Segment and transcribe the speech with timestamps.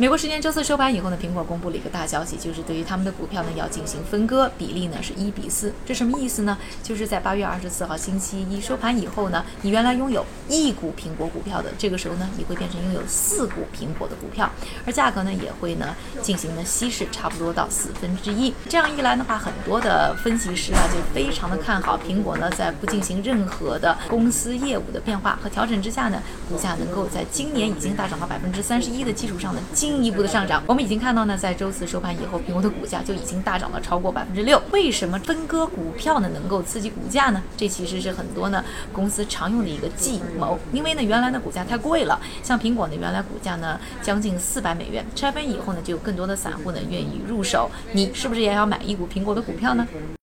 [0.00, 5.72] 美国时间周四收盘以后呢，苹果公布了一个大消息，就是对于他们的股票呢要进行分割，比例呢是一比四。
[5.84, 6.56] 这什么意思呢？
[6.84, 14.48] 就是在八月二十四号星期一收盘以后呢，你原来拥有一股苹果股票的，这个时候呢，你会变成拥有四股苹果的股票，
[14.86, 18.54] 而价格呢也会呢进行呢稀释，差不多到四分之一。
[18.68, 29.87] 这样一来的话，很多的分析师啊就非常的看好苹果呢，在不进行任何的公司业务的变化和调整之下呢，股价能够在今年已经大涨到百分之三十一的基础上呢进。
[29.88, 34.62] 进一步的上涨，我们已经看到呢，在周四收盘以后，苹果的股价就已经大涨了超过百分之六。
[34.70, 37.42] 为什么分割股票呢能够刺激股价呢？
[37.56, 38.62] 这其实是很多呢
[38.92, 40.58] 公司常用的一个计谋。
[40.74, 47.70] 因为呢原来的股价太贵了，像苹果呢原来股价呢将近四百美元，拆分以后呢就有更多的散户呢愿意入手。
[47.92, 49.88] 你是不是也要买一股苹果的股票呢？